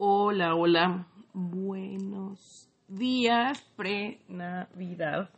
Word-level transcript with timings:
Hola, 0.00 0.54
hola. 0.54 1.08
Buenos 1.32 2.70
días, 2.86 3.60
pre-Navidad. 3.74 5.28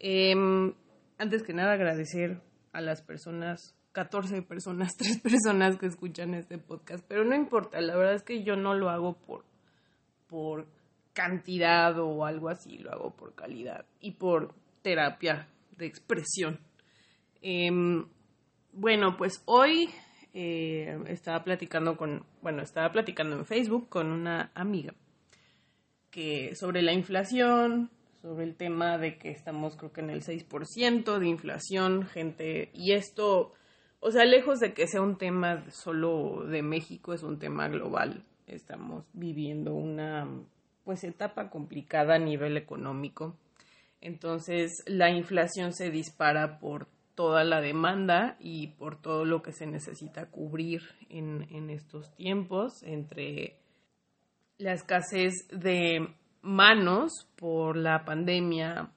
Em, 0.00 0.74
antes 1.16 1.44
que 1.44 1.52
nada, 1.52 1.74
agradecer 1.74 2.40
a 2.72 2.80
las 2.80 3.02
personas, 3.02 3.76
14 3.92 4.42
personas, 4.42 4.96
3 4.98 5.20
personas 5.20 5.76
que 5.76 5.86
escuchan 5.86 6.34
este 6.34 6.58
podcast, 6.58 7.04
pero 7.06 7.24
no 7.24 7.36
importa, 7.36 7.80
la 7.80 7.94
verdad 7.94 8.14
es 8.14 8.24
que 8.24 8.42
yo 8.42 8.56
no 8.56 8.74
lo 8.74 8.90
hago 8.90 9.16
por, 9.16 9.44
por 10.26 10.66
cantidad 11.12 11.96
o 12.00 12.24
algo 12.24 12.48
así, 12.48 12.78
lo 12.78 12.90
hago 12.90 13.14
por 13.14 13.36
calidad 13.36 13.86
y 14.00 14.10
por 14.10 14.56
terapia 14.82 15.46
de 15.78 15.86
expresión. 15.86 16.58
Em, 17.42 18.08
bueno, 18.72 19.16
pues 19.16 19.40
hoy 19.44 19.88
eh, 20.38 20.98
estaba 21.06 21.42
platicando 21.44 21.96
con, 21.96 22.26
bueno, 22.42 22.60
estaba 22.60 22.92
platicando 22.92 23.38
en 23.38 23.46
Facebook 23.46 23.88
con 23.88 24.08
una 24.08 24.50
amiga 24.54 24.92
que 26.10 26.54
sobre 26.54 26.82
la 26.82 26.92
inflación, 26.92 27.90
sobre 28.20 28.44
el 28.44 28.54
tema 28.54 28.98
de 28.98 29.16
que 29.16 29.30
estamos 29.30 29.78
creo 29.78 29.94
que 29.94 30.02
en 30.02 30.10
el 30.10 30.22
6% 30.22 31.18
de 31.18 31.26
inflación, 31.26 32.06
gente, 32.06 32.68
y 32.74 32.92
esto, 32.92 33.54
o 34.00 34.10
sea, 34.10 34.26
lejos 34.26 34.60
de 34.60 34.74
que 34.74 34.86
sea 34.86 35.00
un 35.00 35.16
tema 35.16 35.64
solo 35.70 36.44
de 36.44 36.60
México, 36.60 37.14
es 37.14 37.22
un 37.22 37.38
tema 37.38 37.68
global. 37.68 38.22
Estamos 38.46 39.06
viviendo 39.14 39.72
una 39.72 40.28
pues 40.84 41.02
etapa 41.02 41.48
complicada 41.48 42.16
a 42.16 42.18
nivel 42.18 42.58
económico. 42.58 43.38
Entonces, 44.02 44.82
la 44.84 45.08
inflación 45.08 45.72
se 45.72 45.90
dispara 45.90 46.58
por 46.58 46.88
toda 47.16 47.42
la 47.42 47.60
demanda 47.60 48.36
y 48.38 48.68
por 48.68 49.00
todo 49.00 49.24
lo 49.24 49.42
que 49.42 49.52
se 49.52 49.66
necesita 49.66 50.30
cubrir 50.30 50.82
en, 51.08 51.48
en 51.50 51.70
estos 51.70 52.14
tiempos, 52.14 52.82
entre 52.84 53.56
la 54.58 54.74
escasez 54.74 55.32
de 55.50 56.14
manos 56.42 57.26
por 57.36 57.76
la 57.76 58.04
pandemia, 58.04 58.90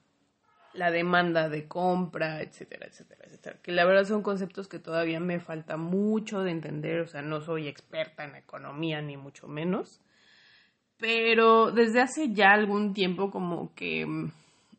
la 0.72 0.90
demanda 0.90 1.48
de 1.48 1.66
compra, 1.66 2.42
etcétera, 2.42 2.86
etcétera, 2.86 3.24
etcétera. 3.26 3.58
Que 3.62 3.72
la 3.72 3.84
verdad 3.84 4.04
son 4.04 4.22
conceptos 4.22 4.68
que 4.68 4.78
todavía 4.78 5.18
me 5.18 5.40
falta 5.40 5.76
mucho 5.76 6.42
de 6.42 6.52
entender, 6.52 7.00
o 7.00 7.06
sea, 7.06 7.22
no 7.22 7.40
soy 7.40 7.68
experta 7.68 8.24
en 8.24 8.36
economía 8.36 9.02
ni 9.02 9.16
mucho 9.16 9.48
menos, 9.48 10.00
pero 10.96 11.72
desde 11.72 12.00
hace 12.00 12.32
ya 12.32 12.52
algún 12.52 12.92
tiempo 12.92 13.30
como 13.30 13.74
que 13.74 14.06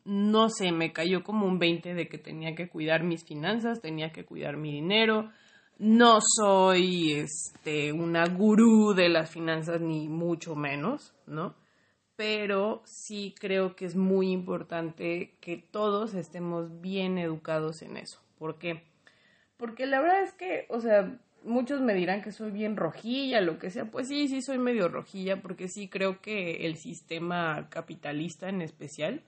no 0.04 0.48
sé, 0.48 0.72
me 0.72 0.92
cayó 0.92 1.22
como 1.22 1.46
un 1.46 1.58
20 1.58 1.94
de 1.94 2.08
que 2.08 2.18
tenía 2.18 2.54
que 2.54 2.68
cuidar 2.68 3.04
mis 3.04 3.24
finanzas, 3.24 3.80
tenía 3.80 4.12
que 4.12 4.24
cuidar 4.24 4.56
mi 4.56 4.72
dinero. 4.72 5.30
No 5.78 6.18
soy 6.20 7.12
este 7.12 7.92
una 7.92 8.26
gurú 8.26 8.94
de 8.94 9.08
las 9.08 9.30
finanzas 9.30 9.80
ni 9.80 10.08
mucho 10.08 10.54
menos, 10.54 11.14
¿no? 11.26 11.54
Pero 12.16 12.82
sí 12.84 13.34
creo 13.38 13.74
que 13.74 13.86
es 13.86 13.96
muy 13.96 14.30
importante 14.30 15.34
que 15.40 15.56
todos 15.56 16.14
estemos 16.14 16.80
bien 16.80 17.18
educados 17.18 17.82
en 17.82 17.96
eso. 17.96 18.20
¿Por 18.38 18.58
qué? 18.58 18.82
Porque 19.56 19.86
la 19.86 20.00
verdad 20.00 20.22
es 20.22 20.32
que, 20.32 20.66
o 20.68 20.80
sea, 20.80 21.18
muchos 21.44 21.80
me 21.80 21.94
dirán 21.94 22.22
que 22.22 22.32
soy 22.32 22.50
bien 22.50 22.76
rojilla, 22.76 23.40
lo 23.40 23.58
que 23.58 23.70
sea. 23.70 23.86
Pues 23.86 24.08
sí, 24.08 24.28
sí 24.28 24.42
soy 24.42 24.58
medio 24.58 24.88
rojilla 24.88 25.40
porque 25.40 25.68
sí 25.68 25.88
creo 25.88 26.20
que 26.20 26.66
el 26.66 26.76
sistema 26.76 27.68
capitalista 27.70 28.48
en 28.48 28.62
especial 28.62 29.22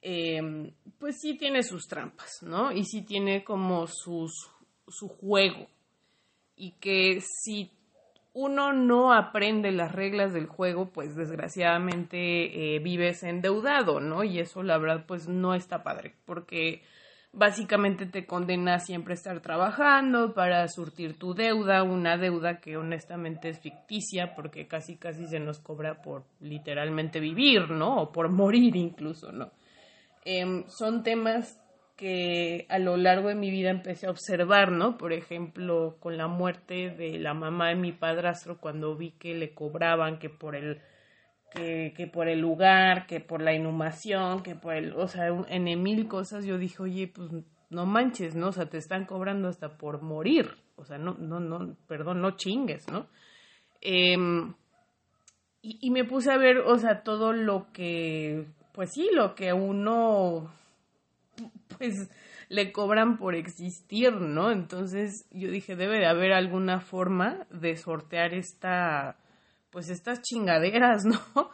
Em, 0.00 0.70
pues 0.98 1.16
sí 1.20 1.36
tiene 1.36 1.62
sus 1.62 1.86
trampas, 1.88 2.42
¿no? 2.42 2.72
Y 2.72 2.84
sí 2.84 3.02
tiene 3.02 3.44
como 3.44 3.86
sus, 3.86 4.50
su 4.86 5.08
juego. 5.08 5.66
Y 6.56 6.72
que 6.72 7.20
si 7.20 7.70
uno 8.32 8.72
no 8.72 9.12
aprende 9.12 9.72
las 9.72 9.92
reglas 9.92 10.32
del 10.32 10.46
juego, 10.46 10.90
pues 10.90 11.16
desgraciadamente 11.16 12.76
eh, 12.76 12.78
vives 12.78 13.22
endeudado, 13.24 14.00
¿no? 14.00 14.22
Y 14.22 14.38
eso 14.38 14.62
la 14.62 14.78
verdad 14.78 15.04
pues 15.06 15.28
no 15.28 15.54
está 15.54 15.82
padre, 15.82 16.14
porque 16.24 16.82
básicamente 17.32 18.06
te 18.06 18.26
condena 18.26 18.74
a 18.74 18.78
siempre 18.80 19.14
estar 19.14 19.40
trabajando 19.40 20.34
para 20.34 20.66
surtir 20.68 21.18
tu 21.18 21.34
deuda, 21.34 21.82
una 21.82 22.16
deuda 22.16 22.60
que 22.60 22.76
honestamente 22.76 23.48
es 23.48 23.60
ficticia 23.60 24.34
porque 24.34 24.66
casi 24.66 24.96
casi 24.96 25.26
se 25.26 25.40
nos 25.40 25.58
cobra 25.58 26.00
por 26.00 26.24
literalmente 26.40 27.20
vivir, 27.20 27.70
¿no? 27.70 28.02
O 28.02 28.12
por 28.12 28.28
morir 28.28 28.76
incluso, 28.76 29.32
¿no? 29.32 29.50
Em, 30.24 30.64
son 30.68 31.02
temas 31.02 31.60
que 31.96 32.66
a 32.68 32.78
lo 32.78 32.96
largo 32.96 33.28
de 33.28 33.34
mi 33.34 33.50
vida 33.50 33.70
empecé 33.70 34.06
a 34.06 34.10
observar, 34.10 34.70
¿no? 34.70 34.96
Por 34.96 35.12
ejemplo, 35.12 35.96
con 35.98 36.16
la 36.16 36.28
muerte 36.28 36.90
de 36.90 37.18
la 37.18 37.34
mamá 37.34 37.70
de 37.70 37.74
mi 37.74 37.92
padrastro, 37.92 38.58
cuando 38.58 38.94
vi 38.94 39.10
que 39.10 39.34
le 39.34 39.52
cobraban 39.52 40.20
que 40.20 40.30
por 40.30 40.54
el 40.54 40.80
que, 41.50 41.94
que 41.96 42.06
por 42.06 42.28
el 42.28 42.40
lugar, 42.40 43.06
que 43.06 43.20
por 43.20 43.42
la 43.42 43.52
inhumación, 43.52 44.42
que 44.44 44.54
por 44.54 44.74
el, 44.74 44.92
o 44.92 45.08
sea, 45.08 45.26
en 45.48 45.82
mil 45.82 46.06
cosas, 46.06 46.44
yo 46.44 46.56
dije, 46.56 46.82
oye, 46.82 47.08
pues 47.08 47.30
no 47.70 47.86
manches, 47.86 48.36
¿no? 48.36 48.48
O 48.48 48.52
sea, 48.52 48.66
te 48.66 48.78
están 48.78 49.04
cobrando 49.04 49.48
hasta 49.48 49.76
por 49.76 50.00
morir. 50.00 50.56
O 50.76 50.84
sea, 50.84 50.98
no, 50.98 51.14
no, 51.14 51.40
no, 51.40 51.76
perdón, 51.88 52.20
no 52.22 52.36
chingues, 52.36 52.86
¿no? 52.88 53.08
Em, 53.80 54.54
y, 55.62 55.78
y 55.80 55.90
me 55.90 56.04
puse 56.04 56.30
a 56.30 56.38
ver, 56.38 56.58
o 56.58 56.78
sea, 56.78 57.02
todo 57.02 57.32
lo 57.32 57.72
que 57.72 58.46
pues 58.78 58.92
sí, 58.92 59.10
lo 59.12 59.34
que 59.34 59.52
uno, 59.52 60.52
pues 61.78 61.94
le 62.48 62.70
cobran 62.70 63.18
por 63.18 63.34
existir, 63.34 64.12
¿no? 64.12 64.52
Entonces 64.52 65.26
yo 65.32 65.50
dije, 65.50 65.74
debe 65.74 65.98
de 65.98 66.06
haber 66.06 66.32
alguna 66.32 66.78
forma 66.78 67.44
de 67.50 67.76
sortear 67.76 68.34
esta, 68.34 69.16
pues 69.70 69.90
estas 69.90 70.22
chingaderas, 70.22 71.04
¿no? 71.34 71.50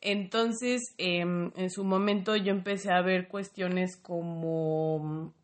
Entonces, 0.00 0.94
em, 0.98 1.50
en 1.56 1.68
su 1.68 1.82
momento 1.82 2.36
yo 2.36 2.52
empecé 2.52 2.92
a 2.92 3.02
ver 3.02 3.26
cuestiones 3.26 3.96
como, 3.96 5.34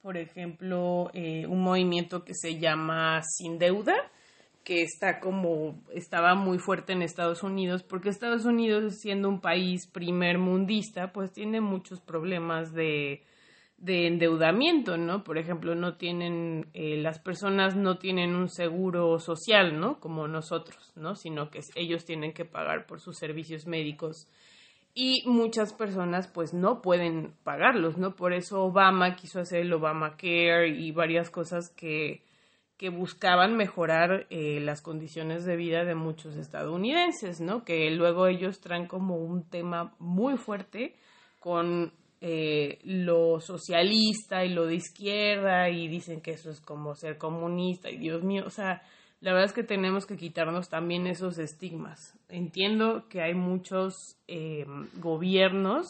por 0.00 0.16
ejemplo, 0.16 1.10
eh, 1.12 1.46
un 1.46 1.60
movimiento 1.60 2.24
que 2.24 2.32
se 2.32 2.58
llama 2.58 3.20
Sin 3.22 3.58
Deuda, 3.58 3.96
que 4.64 4.82
está 4.82 5.20
como 5.20 5.82
estaba 5.92 6.34
muy 6.34 6.58
fuerte 6.58 6.94
en 6.94 7.02
Estados 7.02 7.42
Unidos, 7.42 7.82
porque 7.82 8.08
Estados 8.08 8.46
Unidos, 8.46 8.98
siendo 9.00 9.28
un 9.28 9.40
país 9.40 9.86
primer 9.86 10.38
mundista, 10.38 11.12
pues 11.12 11.32
tiene 11.32 11.60
muchos 11.60 12.00
problemas 12.00 12.72
de, 12.72 13.22
de 13.76 14.06
endeudamiento, 14.06 14.96
¿no? 14.96 15.22
Por 15.22 15.36
ejemplo, 15.36 15.74
no 15.74 15.96
tienen, 15.96 16.66
eh, 16.72 16.96
las 16.96 17.18
personas 17.18 17.76
no 17.76 17.98
tienen 17.98 18.34
un 18.34 18.48
seguro 18.48 19.18
social, 19.18 19.78
¿no? 19.78 20.00
Como 20.00 20.28
nosotros, 20.28 20.92
¿no? 20.96 21.14
Sino 21.14 21.50
que 21.50 21.60
ellos 21.74 22.06
tienen 22.06 22.32
que 22.32 22.46
pagar 22.46 22.86
por 22.86 23.00
sus 23.00 23.18
servicios 23.18 23.66
médicos 23.66 24.28
y 24.94 25.24
muchas 25.26 25.72
personas 25.72 26.28
pues 26.28 26.54
no 26.54 26.80
pueden 26.80 27.34
pagarlos, 27.42 27.98
¿no? 27.98 28.14
Por 28.14 28.32
eso 28.32 28.62
Obama 28.62 29.16
quiso 29.16 29.40
hacer 29.40 29.62
el 29.62 29.72
Obamacare 29.72 30.68
y 30.68 30.92
varias 30.92 31.30
cosas 31.30 31.68
que 31.68 32.22
que 32.84 32.90
buscaban 32.90 33.56
mejorar 33.56 34.26
eh, 34.28 34.60
las 34.60 34.82
condiciones 34.82 35.46
de 35.46 35.56
vida 35.56 35.86
de 35.86 35.94
muchos 35.94 36.36
estadounidenses, 36.36 37.40
¿no? 37.40 37.64
Que 37.64 37.90
luego 37.90 38.26
ellos 38.26 38.60
traen 38.60 38.86
como 38.86 39.16
un 39.16 39.48
tema 39.48 39.94
muy 39.98 40.36
fuerte 40.36 40.94
con 41.40 41.94
eh, 42.20 42.80
lo 42.84 43.40
socialista 43.40 44.44
y 44.44 44.50
lo 44.50 44.66
de 44.66 44.74
izquierda 44.74 45.70
y 45.70 45.88
dicen 45.88 46.20
que 46.20 46.32
eso 46.32 46.50
es 46.50 46.60
como 46.60 46.94
ser 46.94 47.16
comunista 47.16 47.88
y 47.88 47.96
Dios 47.96 48.22
mío, 48.22 48.44
o 48.46 48.50
sea, 48.50 48.82
la 49.22 49.32
verdad 49.32 49.46
es 49.46 49.54
que 49.54 49.64
tenemos 49.64 50.04
que 50.04 50.18
quitarnos 50.18 50.68
también 50.68 51.06
esos 51.06 51.38
estigmas. 51.38 52.12
Entiendo 52.28 53.08
que 53.08 53.22
hay 53.22 53.32
muchos 53.32 53.94
eh, 54.28 54.66
gobiernos 54.96 55.86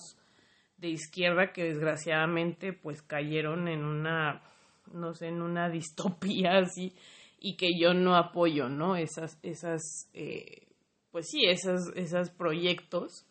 de 0.77 0.91
izquierda 0.91 1.53
que 1.53 1.65
desgraciadamente 1.65 2.72
pues 2.72 3.03
cayeron 3.03 3.66
en 3.66 3.84
una 3.84 4.43
no 4.93 5.15
sé, 5.15 5.28
en 5.28 5.43
una 5.43 5.69
distopía 5.71 6.59
así 6.59 6.93
y 7.39 7.56
que 7.56 7.78
yo 7.78 7.93
no 7.93 8.17
apoyo, 8.17 8.69
¿no? 8.69 8.97
Esas, 8.97 9.39
esas, 9.43 10.09
eh, 10.15 10.67
pues 11.10 11.28
sí, 11.28 11.45
esos, 11.45 11.92
esos 11.95 12.31
proyectos, 12.31 13.27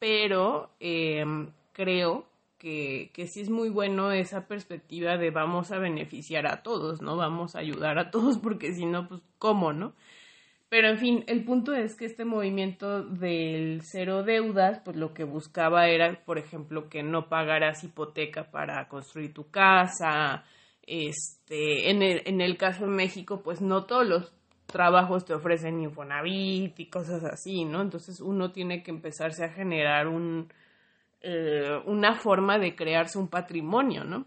pero 0.00 0.70
em, 0.80 1.50
creo 1.72 2.26
que, 2.58 3.10
que 3.14 3.26
sí 3.28 3.40
es 3.40 3.50
muy 3.50 3.68
bueno 3.68 4.10
esa 4.10 4.48
perspectiva 4.48 5.16
de 5.16 5.30
vamos 5.30 5.70
a 5.70 5.78
beneficiar 5.78 6.46
a 6.48 6.62
todos, 6.62 7.00
¿no? 7.00 7.16
Vamos 7.16 7.54
a 7.54 7.60
ayudar 7.60 7.98
a 7.98 8.10
todos 8.10 8.38
porque 8.42 8.74
si 8.74 8.86
no, 8.86 9.08
pues, 9.08 9.20
¿cómo, 9.38 9.72
no? 9.72 9.94
Pero 10.68 10.88
en 10.88 10.98
fin, 10.98 11.24
el 11.28 11.44
punto 11.44 11.74
es 11.74 11.94
que 11.94 12.04
este 12.04 12.24
movimiento 12.26 13.02
del 13.02 13.80
cero 13.82 14.22
deudas, 14.22 14.80
pues 14.84 14.96
lo 14.96 15.14
que 15.14 15.24
buscaba 15.24 15.88
era, 15.88 16.22
por 16.26 16.38
ejemplo, 16.38 16.90
que 16.90 17.02
no 17.02 17.28
pagaras 17.28 17.84
hipoteca 17.84 18.50
para 18.50 18.86
construir 18.88 19.32
tu 19.32 19.50
casa, 19.50 20.44
este, 20.88 21.90
en 21.90 22.02
el, 22.02 22.22
en 22.24 22.40
el 22.40 22.56
caso 22.56 22.86
de 22.86 22.90
México, 22.90 23.42
pues 23.42 23.60
no 23.60 23.84
todos 23.84 24.06
los 24.06 24.32
trabajos 24.66 25.24
te 25.24 25.34
ofrecen 25.34 25.80
Infonavit 25.80 26.78
y 26.80 26.86
cosas 26.86 27.24
así, 27.24 27.64
¿no? 27.64 27.82
Entonces 27.82 28.20
uno 28.20 28.52
tiene 28.52 28.82
que 28.82 28.90
empezarse 28.90 29.44
a 29.44 29.50
generar 29.50 30.08
un, 30.08 30.50
eh, 31.20 31.78
una 31.84 32.14
forma 32.14 32.58
de 32.58 32.74
crearse 32.74 33.18
un 33.18 33.28
patrimonio, 33.28 34.04
¿no? 34.04 34.26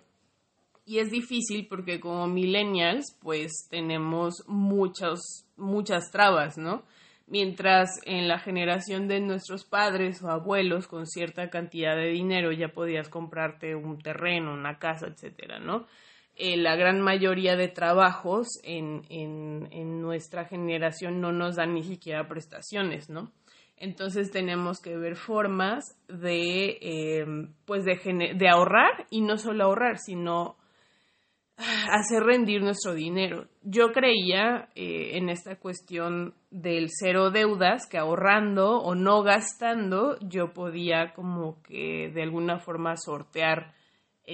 Y 0.86 1.00
es 1.00 1.10
difícil 1.10 1.68
porque 1.68 2.00
como 2.00 2.28
millennials, 2.28 3.18
pues 3.22 3.68
tenemos 3.69 4.44
muchas, 4.48 5.48
muchas 5.58 6.12
trabas, 6.12 6.58
¿no? 6.58 6.84
Mientras 7.28 8.02
en 8.06 8.28
la 8.28 8.40
generación 8.40 9.08
de 9.08 9.19
nuestros 9.19 9.63
padres 9.63 10.22
o 10.22 10.30
abuelos 10.30 10.88
con 10.88 11.08
cierta 11.08 11.50
cantidad 11.50 11.96
de 11.96 12.10
dinero 12.10 12.52
ya 12.52 12.69
podías 12.69 13.10
comprarte 13.10 13.75
un 13.75 14.00
terreno, 14.00 14.54
una 14.54 14.80
casa, 14.80 15.08
etcétera, 15.08 15.60
¿no? 15.60 15.88
Eh, 16.43 16.57
la 16.57 16.75
gran 16.75 16.99
mayoría 17.01 17.55
de 17.55 17.67
trabajos 17.67 18.59
en, 18.63 19.03
en, 19.09 20.01
nuestra 20.01 20.45
generación 20.45 21.21
no 21.21 21.31
nos 21.31 21.57
dan 21.57 21.75
ni 21.75 21.83
siquiera 21.83 22.27
prestaciones, 22.27 23.11
¿no? 23.11 23.31
Entonces 23.77 24.31
tenemos 24.31 24.81
que 24.81 24.97
ver 24.97 25.17
formas 25.17 25.95
de, 26.07 26.79
eh, 26.81 27.25
pues 27.65 27.85
de, 27.85 28.49
ahorrar 28.49 29.05
y 29.11 29.21
no 29.21 29.38
solo 29.38 29.65
ahorrar, 29.65 29.99
sino 29.99 30.55
hacer 31.57 32.23
rendir 32.23 32.63
nuestro 32.63 32.95
dinero. 32.95 33.45
Yo 33.61 33.91
creía 33.91 34.69
eh, 34.73 35.17
en 35.17 35.29
esta 35.29 35.57
cuestión 35.57 36.33
del 36.49 36.88
cero 36.89 37.29
deudas, 37.29 37.85
que 37.85 37.99
ahorrando 37.99 38.79
o 38.79 38.95
no 38.95 39.21
gastando, 39.21 40.17
yo 40.21 40.53
podía 40.53 41.13
como 41.13 41.61
que 41.61 42.09
de 42.11 42.23
alguna 42.23 42.57
forma 42.57 42.97
sortear 42.97 43.75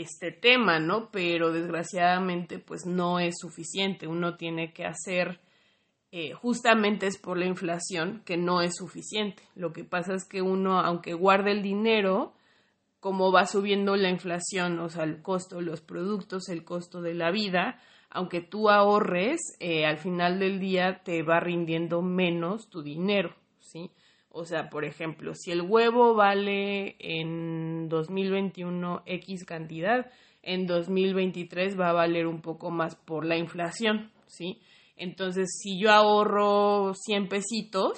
este 0.02 0.32
tema, 0.32 0.80
¿no? 0.80 1.10
Pero 1.12 1.52
desgraciadamente 1.52 2.60
pues 2.60 2.86
no 2.86 3.20
es 3.20 3.36
suficiente. 3.40 4.08
Uno 4.08 4.36
tiene 4.36 4.74
que 4.74 4.86
hacer, 4.86 5.40
eh, 6.12 6.34
justamente 6.34 7.08
es 7.08 7.18
por 7.18 7.38
la 7.38 7.46
inflación 7.46 8.22
que 8.26 8.38
no 8.38 8.62
es 8.62 8.76
suficiente. 8.76 9.44
Lo 9.56 9.74
que 9.74 9.84
pasa 9.84 10.14
es 10.14 10.26
que 10.26 10.42
uno, 10.42 10.80
aunque 10.80 11.14
guarde 11.14 11.52
el 11.52 11.62
dinero, 11.62 12.34
como 13.00 13.32
va 13.32 13.46
subiendo 13.46 13.96
la 13.96 14.10
inflación, 14.10 14.80
o 14.80 14.90
sea, 14.90 15.04
el 15.04 15.22
costo 15.22 15.58
de 15.58 15.64
los 15.64 15.82
productos, 15.82 16.50
el 16.50 16.64
costo 16.64 17.02
de 17.02 17.14
la 17.14 17.32
vida, 17.32 17.80
aunque 18.10 18.42
tú 18.42 18.70
ahorres, 18.70 19.40
eh, 19.60 19.86
al 19.86 19.98
final 19.98 20.40
del 20.40 20.60
día 20.60 21.02
te 21.04 21.24
va 21.24 21.40
rindiendo 21.40 22.02
menos 22.02 22.70
tu 22.70 22.82
dinero, 22.82 23.36
¿sí? 23.60 23.92
O 24.30 24.46
sea, 24.46 24.70
por 24.70 24.86
ejemplo, 24.86 25.34
si 25.34 25.52
el 25.52 25.62
huevo 25.62 26.14
vale 26.14 26.96
en 27.00 27.90
2021 27.90 29.04
X 29.06 29.46
cantidad, 29.46 30.12
en 30.44 30.66
2023 30.68 31.80
va 31.80 31.90
a 31.90 31.94
valer 31.94 32.28
un 32.28 32.42
poco 32.42 32.70
más 32.70 32.96
por 32.96 33.26
la 33.26 33.38
inflación, 33.38 34.12
¿sí? 34.28 34.62
Entonces, 34.96 35.60
si 35.62 35.80
yo 35.80 35.92
ahorro 35.92 36.94
100 36.94 37.30
pesitos, 37.30 37.98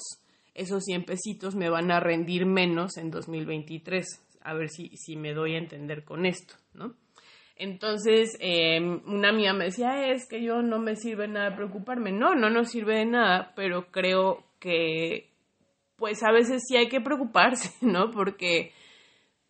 esos 0.53 0.83
100 0.83 1.05
pesitos 1.05 1.55
me 1.55 1.69
van 1.69 1.91
a 1.91 1.99
rendir 1.99 2.45
menos 2.45 2.97
en 2.97 3.11
2023. 3.11 4.05
A 4.41 4.53
ver 4.53 4.69
si, 4.69 4.89
si 4.97 5.15
me 5.15 5.33
doy 5.33 5.55
a 5.55 5.59
entender 5.59 6.03
con 6.03 6.25
esto, 6.25 6.55
¿no? 6.73 6.95
Entonces, 7.55 8.37
em, 8.39 9.01
una 9.05 9.29
amiga 9.29 9.53
me 9.53 9.65
decía, 9.65 10.11
es 10.11 10.27
que 10.27 10.41
yo 10.41 10.61
no 10.61 10.79
me 10.79 10.95
sirve 10.95 11.27
nada 11.27 11.55
preocuparme. 11.55 12.11
No, 12.11 12.33
no 12.33 12.49
nos 12.49 12.69
sirve 12.69 12.95
de 12.99 13.05
nada, 13.05 13.53
pero 13.55 13.91
creo 13.91 14.45
que 14.59 15.28
pues 15.99 16.23
a 16.23 16.31
veces 16.31 16.63
sí 16.67 16.77
hay 16.77 16.87
que 16.89 17.01
preocuparse, 17.01 17.71
¿no? 17.85 18.11
Porque, 18.11 18.71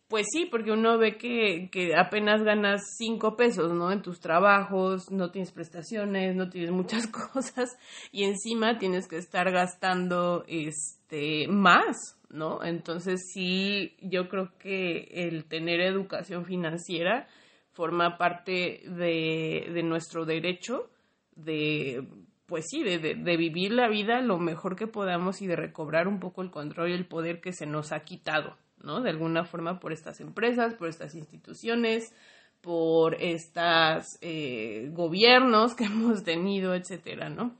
pues 0.08 0.26
sí, 0.30 0.46
porque 0.50 0.72
uno 0.72 0.98
ve 0.98 1.16
que, 1.16 1.70
que 1.70 1.96
apenas 1.96 2.42
ganas 2.42 2.82
cinco 2.98 3.36
pesos, 3.36 3.72
¿no? 3.72 3.92
En 3.92 4.02
tus 4.02 4.20
trabajos, 4.20 5.10
no 5.10 5.30
tienes 5.30 5.52
prestaciones, 5.52 6.34
no 6.36 6.50
tienes 6.50 6.72
muchas 6.72 7.06
cosas 7.32 7.78
y 8.12 8.24
encima 8.24 8.78
tienes 8.78 9.08
que 9.08 9.16
estar 9.16 9.50
gastando, 9.50 10.44
este, 10.48 11.46
más, 11.48 12.18
¿no? 12.28 12.62
Entonces 12.64 13.30
sí, 13.32 13.96
yo 14.02 14.28
creo 14.28 14.52
que 14.58 15.08
el 15.12 15.44
tener 15.46 15.80
educación 15.80 16.44
financiera 16.44 17.28
forma 17.72 18.18
parte 18.18 18.82
de, 18.84 19.70
de 19.72 19.82
nuestro 19.82 20.24
derecho 20.24 20.90
de 21.36 22.04
pues 22.50 22.66
sí, 22.68 22.82
de, 22.82 22.98
de, 22.98 23.36
vivir 23.36 23.70
la 23.70 23.88
vida 23.88 24.20
lo 24.22 24.36
mejor 24.40 24.74
que 24.74 24.88
podamos 24.88 25.40
y 25.40 25.46
de 25.46 25.54
recobrar 25.54 26.08
un 26.08 26.18
poco 26.18 26.42
el 26.42 26.50
control 26.50 26.90
y 26.90 26.94
el 26.94 27.06
poder 27.06 27.40
que 27.40 27.52
se 27.52 27.64
nos 27.64 27.92
ha 27.92 28.00
quitado, 28.00 28.56
¿no? 28.82 29.00
De 29.00 29.10
alguna 29.10 29.44
forma 29.44 29.78
por 29.78 29.92
estas 29.92 30.20
empresas, 30.20 30.74
por 30.74 30.88
estas 30.88 31.14
instituciones, 31.14 32.12
por 32.60 33.14
estos 33.22 34.18
eh, 34.20 34.90
gobiernos 34.92 35.76
que 35.76 35.84
hemos 35.86 36.24
tenido, 36.24 36.74
etcétera, 36.74 37.28
¿no? 37.28 37.54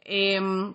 Em, 0.00 0.74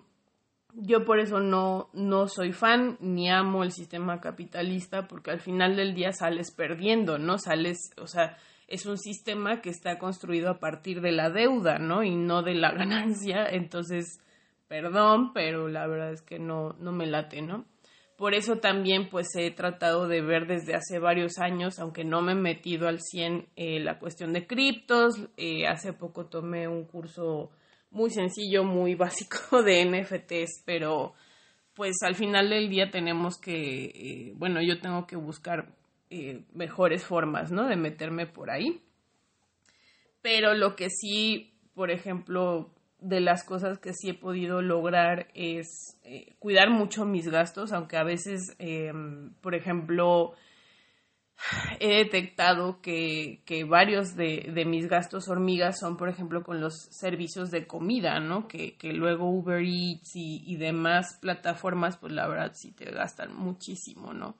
yo 0.72 1.04
por 1.04 1.20
eso 1.20 1.40
no, 1.40 1.90
no 1.92 2.28
soy 2.28 2.52
fan 2.52 2.96
ni 3.00 3.28
amo 3.28 3.62
el 3.62 3.72
sistema 3.72 4.22
capitalista 4.22 5.06
porque 5.06 5.32
al 5.32 5.40
final 5.40 5.76
del 5.76 5.94
día 5.94 6.12
sales 6.12 6.50
perdiendo, 6.50 7.18
¿no? 7.18 7.36
Sales, 7.36 7.90
o 7.98 8.06
sea, 8.06 8.38
es 8.70 8.86
un 8.86 8.96
sistema 8.96 9.60
que 9.60 9.68
está 9.68 9.98
construido 9.98 10.48
a 10.48 10.60
partir 10.60 11.00
de 11.00 11.12
la 11.12 11.28
deuda, 11.28 11.78
¿no? 11.78 12.02
Y 12.04 12.14
no 12.14 12.42
de 12.42 12.54
la 12.54 12.70
ganancia. 12.72 13.46
Entonces, 13.50 14.20
perdón, 14.68 15.32
pero 15.34 15.68
la 15.68 15.86
verdad 15.86 16.12
es 16.12 16.22
que 16.22 16.38
no, 16.38 16.74
no 16.78 16.92
me 16.92 17.06
late, 17.06 17.42
¿no? 17.42 17.66
Por 18.16 18.34
eso 18.34 18.56
también 18.56 19.08
pues 19.08 19.28
he 19.34 19.50
tratado 19.50 20.06
de 20.06 20.20
ver 20.20 20.46
desde 20.46 20.74
hace 20.74 20.98
varios 20.98 21.38
años, 21.38 21.78
aunque 21.78 22.04
no 22.04 22.20
me 22.20 22.32
he 22.32 22.36
metido 22.36 22.86
al 22.86 23.00
100 23.00 23.48
eh, 23.56 23.80
la 23.80 23.98
cuestión 23.98 24.32
de 24.34 24.46
criptos. 24.46 25.14
Eh, 25.36 25.66
hace 25.66 25.94
poco 25.94 26.26
tomé 26.26 26.68
un 26.68 26.84
curso 26.84 27.50
muy 27.90 28.10
sencillo, 28.10 28.62
muy 28.62 28.94
básico 28.96 29.62
de 29.62 29.84
NFTs, 29.84 30.62
pero 30.64 31.14
pues 31.74 31.96
al 32.02 32.14
final 32.14 32.50
del 32.50 32.68
día 32.68 32.90
tenemos 32.90 33.38
que, 33.38 33.84
eh, 33.86 34.32
bueno, 34.36 34.60
yo 34.60 34.78
tengo 34.80 35.06
que 35.06 35.16
buscar 35.16 35.74
mejores 36.52 37.04
formas, 37.04 37.52
¿no? 37.52 37.66
De 37.68 37.76
meterme 37.76 38.26
por 38.26 38.50
ahí. 38.50 38.82
Pero 40.22 40.54
lo 40.54 40.76
que 40.76 40.90
sí, 40.90 41.54
por 41.74 41.90
ejemplo, 41.90 42.74
de 43.00 43.20
las 43.20 43.44
cosas 43.44 43.78
que 43.78 43.94
sí 43.94 44.10
he 44.10 44.14
podido 44.14 44.60
lograr 44.62 45.28
es 45.34 45.98
eh, 46.04 46.34
cuidar 46.38 46.70
mucho 46.70 47.04
mis 47.04 47.28
gastos, 47.28 47.72
aunque 47.72 47.96
a 47.96 48.04
veces, 48.04 48.54
em, 48.58 49.32
por 49.40 49.54
ejemplo, 49.54 50.34
he 51.80 51.96
detectado 52.04 52.80
que, 52.82 53.42
que 53.46 53.64
varios 53.64 54.14
de, 54.16 54.50
de, 54.54 54.64
mis 54.66 54.88
gastos 54.88 55.28
hormigas 55.28 55.78
son, 55.80 55.96
por 55.96 56.08
ejemplo, 56.08 56.42
con 56.42 56.60
los 56.60 56.74
servicios 56.90 57.50
de 57.50 57.66
comida, 57.66 58.20
¿no? 58.20 58.46
Que, 58.46 58.76
que 58.76 58.92
luego 58.92 59.30
Uber 59.30 59.62
Eats 59.62 60.14
y, 60.14 60.42
y, 60.46 60.56
demás 60.56 61.18
plataformas, 61.20 61.96
pues 61.96 62.12
la 62.12 62.28
verdad 62.28 62.52
sí 62.54 62.72
te 62.72 62.90
gastan 62.90 63.34
muchísimo, 63.34 64.12
¿no? 64.12 64.36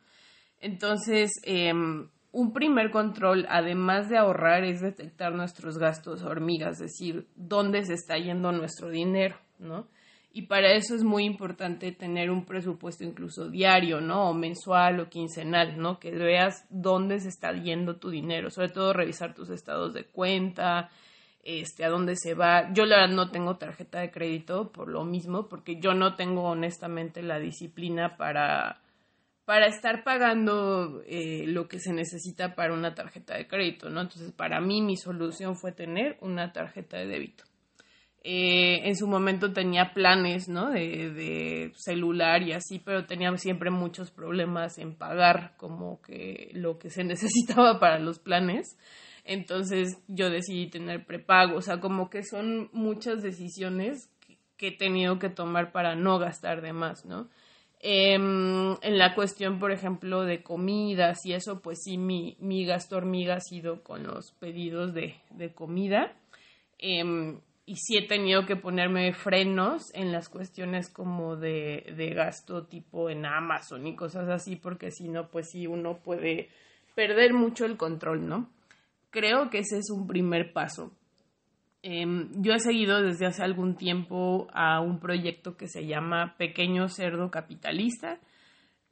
Entonces, 0.61 1.33
em, 1.45 2.09
un 2.33 2.53
primer 2.53 2.91
control, 2.91 3.47
además 3.49 4.09
de 4.09 4.19
ahorrar, 4.19 4.65
es 4.65 4.81
detectar 4.81 5.35
nuestros 5.35 5.79
gastos 5.79 6.23
hormigas, 6.23 6.81
es 6.81 6.93
decir, 6.93 7.27
dónde 7.35 7.85
se 7.85 7.95
está 7.95 8.19
yendo 8.19 8.53
nuestro 8.53 8.91
dinero, 8.91 9.37
¿no? 9.59 9.89
Y 10.33 10.43
para 10.43 10.73
eso 10.73 10.95
es 10.95 11.03
muy 11.03 11.25
importante 11.25 11.91
tener 11.91 12.31
un 12.31 12.45
presupuesto 12.45 13.03
incluso 13.03 13.49
diario, 13.49 14.01
¿no? 14.01 14.31
O 14.31 14.35
mensual 14.35 15.01
o 15.01 15.09
quincenal, 15.09 15.77
¿no? 15.77 15.99
Que 15.99 16.13
veas 16.13 16.65
dónde 16.71 17.19
se 17.19 17.29
está 17.29 17.53
yendo 17.53 17.97
tu 17.97 18.11
dinero, 18.11 18.51
sobre 18.51 18.69
todo 18.69 18.93
revisar 18.93 19.35
tus 19.35 19.51
estados 19.51 19.93
de 19.93 20.05
cuenta, 20.05 20.89
este, 21.43 21.85
a 21.85 21.89
dónde 21.89 22.15
se 22.15 22.35
va. 22.35 22.73
Yo 22.73 22.87
la 22.87 22.99
verdad 22.99 23.17
no 23.17 23.31
tengo 23.33 23.57
tarjeta 23.57 23.99
de 23.99 24.13
crédito 24.13 24.71
por 24.71 24.89
lo 24.89 25.05
mismo, 25.05 25.49
porque 25.49 25.81
yo 25.81 25.95
no 25.95 26.15
tengo 26.15 26.45
honestamente 26.45 27.23
la 27.23 27.41
disciplina 27.41 28.17
para 28.17 28.81
para 29.51 29.67
estar 29.67 30.05
pagando 30.05 31.03
eh, 31.07 31.43
lo 31.49 31.67
que 31.67 31.81
se 31.81 31.93
necesita 31.93 32.55
para 32.55 32.73
una 32.73 32.95
tarjeta 32.95 33.37
de 33.37 33.49
crédito, 33.49 33.91
¿no? 33.91 34.03
Entonces, 34.03 34.31
para 34.31 34.61
mí 34.61 34.81
mi 34.81 34.97
solución 34.97 35.57
fue 35.57 35.73
tener 35.73 36.17
una 36.21 36.53
tarjeta 36.53 36.99
de 36.99 37.09
débito. 37.09 37.43
Eh, 38.23 38.83
en 38.85 38.95
su 38.95 39.09
momento 39.09 39.53
tenía 39.53 39.93
planes, 39.93 40.49
¿no? 40.49 40.71
De, 40.71 41.11
de, 41.11 41.73
celular 41.75 42.45
y 42.45 42.53
así, 42.53 42.79
pero 42.79 43.07
tenía 43.07 43.37
siempre 43.39 43.73
muchos 43.73 44.13
problemas 44.13 44.79
en 44.79 44.95
pagar 44.95 45.57
como 45.57 46.01
que 46.01 46.53
lo 46.55 46.79
que 46.79 46.89
se 46.89 47.03
necesitaba 47.13 47.81
para 47.81 47.99
los 47.99 48.21
planes. 48.21 48.79
Entonces 49.25 50.01
yo 50.07 50.31
decidí 50.31 50.71
tener 50.71 51.05
prepago, 51.07 51.57
o 51.57 51.61
sea, 51.61 51.81
como 51.81 52.09
que 52.09 52.23
son 52.23 52.71
muchas 52.73 53.21
decisiones 53.21 54.13
que 54.57 54.69
he 54.69 54.77
tenido 54.77 55.19
que 55.19 55.29
tomar 55.29 55.73
para 55.73 55.97
no 55.97 56.21
gastar 56.21 56.63
de 56.63 56.73
más, 56.73 57.05
¿no? 57.05 57.29
Em, 57.83 58.77
en 58.83 58.99
la 58.99 59.15
cuestión, 59.15 59.59
por 59.59 59.73
ejemplo, 59.73 60.25
de 60.25 60.43
comidas 60.43 61.25
y 61.25 61.33
eso, 61.33 61.61
pues 61.63 61.79
sí, 61.83 61.97
mi, 61.97 62.37
mi 62.39 62.67
gasto 62.67 62.97
hormiga 62.97 63.37
ha 63.37 63.41
sido 63.41 63.83
con 63.83 64.03
los 64.03 64.33
pedidos 64.33 64.93
de, 64.93 65.15
de 65.31 65.55
comida. 65.55 66.13
Em, 66.79 67.41
y 67.65 67.77
sí 67.77 67.97
he 67.97 68.07
tenido 68.07 68.45
que 68.45 68.57
ponerme 68.57 69.15
frenos 69.15 69.95
en 69.95 70.13
las 70.13 70.29
cuestiones 70.29 70.91
como 70.91 71.37
de, 71.37 71.95
de 71.97 72.11
gasto 72.11 72.67
tipo 72.67 73.09
en 73.09 73.25
Amazon 73.25 73.87
y 73.87 73.97
cosas 73.97 74.29
así, 74.29 74.57
porque 74.57 74.91
si 74.91 75.09
no, 75.09 75.29
pues 75.29 75.51
sí, 75.51 75.67
uno 75.67 75.99
puede 75.99 76.49
perder 76.95 77.33
mucho 77.33 77.65
el 77.65 77.79
control, 77.79 78.29
¿no? 78.29 78.51
Creo 79.11 79.49
que 79.49 79.61
ese 79.61 79.79
es 79.79 79.91
un 79.91 80.07
primer 80.07 80.53
paso. 80.53 80.93
Em, 81.83 82.31
yo 82.43 82.53
he 82.53 82.59
seguido 82.59 83.03
desde 83.03 83.27
hace 83.27 83.43
algún 83.43 83.77
tiempo 83.77 84.49
a 84.53 84.81
un 84.81 85.01
proyecto 85.01 85.57
que 85.57 85.69
se 85.69 85.87
llama 85.87 86.35
Pequeño 86.37 86.89
Cerdo 86.89 87.31
Capitalista, 87.31 88.21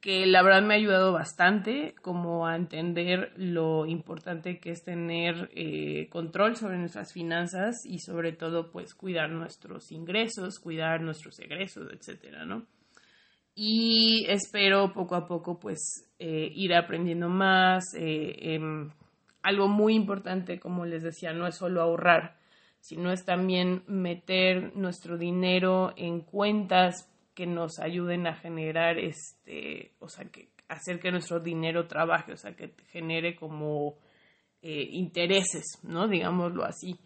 que 0.01 0.25
la 0.25 0.41
verdad 0.41 0.63
me 0.63 0.73
ha 0.73 0.77
ayudado 0.77 1.11
bastante 1.11 1.93
como 2.01 2.47
a 2.47 2.55
entender 2.55 3.33
lo 3.35 3.85
importante 3.85 4.59
que 4.59 4.71
es 4.71 4.83
tener 4.83 5.49
eh, 5.53 6.07
control 6.09 6.55
sobre 6.55 6.77
nuestras 6.77 7.13
finanzas 7.13 7.85
y 7.85 7.99
sobre 7.99 8.31
todo 8.31 8.71
pues 8.71 8.95
cuidar 8.95 9.29
nuestros 9.29 9.91
ingresos, 9.91 10.59
cuidar 10.59 11.01
nuestros 11.01 11.39
egresos, 11.39 11.91
etcétera, 11.91 12.45
¿no? 12.45 12.65
y 13.61 14.25
espero 14.29 14.93
poco 14.93 15.15
a 15.15 15.27
poco 15.27 15.59
pues 15.59 16.09
eh, 16.17 16.49
ir 16.55 16.73
aprendiendo 16.73 17.27
más. 17.27 17.93
Eh, 17.93 18.53
em, 18.55 18.89
algo 19.41 19.67
muy 19.67 19.95
importante, 19.95 20.61
como 20.61 20.85
les 20.85 21.03
decía, 21.03 21.33
no 21.33 21.45
es 21.45 21.57
solo 21.57 21.81
ahorrar, 21.81 22.37
sino 22.79 23.11
es 23.11 23.25
también 23.25 23.83
meter 23.87 24.75
nuestro 24.75 25.17
dinero 25.17 25.93
en 25.97 26.21
cuentas 26.21 27.09
que 27.33 27.45
nos 27.45 27.79
ayuden 27.79 28.27
a 28.27 28.35
generar 28.35 28.97
este, 28.97 29.93
o 29.99 30.09
sea, 30.09 30.25
que 30.25 30.49
hacer 30.67 30.99
que 30.99 31.11
nuestro 31.11 31.39
dinero 31.39 31.87
trabaje, 31.87 32.33
o 32.33 32.37
sea, 32.37 32.55
que 32.55 32.73
genere 32.87 33.35
como 33.35 33.97
eh, 34.61 34.87
intereses, 34.91 35.79
¿no? 35.83 36.07
Digámoslo 36.07 36.63
así. 36.63 36.99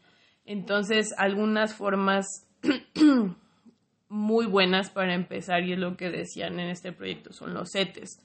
Entonces, 0.46 1.14
algunas 1.18 1.74
formas 1.74 2.26
muy 4.10 4.46
buenas 4.46 4.90
para 4.90 5.14
empezar, 5.14 5.64
y 5.64 5.74
es 5.74 5.80
lo 5.80 5.96
que 5.96 6.10
decían 6.10 6.60
en 6.60 6.70
este 6.70 6.92
proyecto, 6.92 7.32
son 7.32 7.54
los 7.54 7.72
CETES. 7.72 8.22